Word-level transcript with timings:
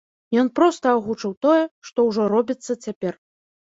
Ён 0.43 0.47
проста 0.59 0.85
агучыў 0.95 1.37
тое, 1.49 1.63
што 1.93 2.09
ўжо 2.11 2.21
робіцца 2.37 2.81
цяпер. 2.91 3.13